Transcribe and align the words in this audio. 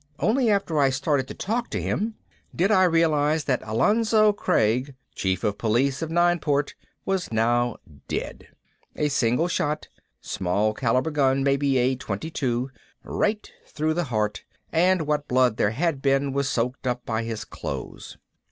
Only 0.17 0.49
after 0.49 0.79
I 0.79 0.89
started 0.89 1.27
to 1.27 1.35
talk 1.35 1.69
to 1.69 1.79
him 1.79 2.15
did 2.55 2.71
I 2.71 2.85
realize 2.85 3.43
that 3.43 3.61
Alonzo 3.63 4.33
Craig, 4.33 4.95
Chief 5.13 5.43
of 5.43 5.59
Police 5.59 6.01
of 6.01 6.09
Nineport, 6.09 6.73
was 7.05 7.31
now 7.31 7.75
dead. 8.07 8.47
A 8.95 9.09
single 9.09 9.47
shot. 9.47 9.89
Small 10.19 10.73
caliber 10.73 11.11
gun, 11.11 11.43
maybe 11.43 11.77
a 11.77 11.95
.22. 11.95 12.69
Right 13.03 13.51
through 13.67 13.93
the 13.93 14.05
heart 14.05 14.43
and 14.71 15.03
what 15.05 15.27
blood 15.27 15.57
there 15.57 15.69
had 15.69 16.01
been 16.01 16.33
was 16.33 16.49
soaked 16.49 16.87
up 16.87 17.05
by 17.05 17.21
his 17.21 17.45
clothes. 17.45 18.17